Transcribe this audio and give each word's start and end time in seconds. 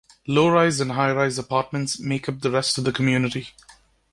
Low-rise 0.25 0.79
and 0.81 0.93
high-rise 0.93 1.37
apartments 1.37 1.99
make 1.99 2.27
up 2.27 2.39
the 2.39 2.49
rest 2.49 2.79
of 2.79 2.85
the 2.85 2.91
community. 2.91 3.49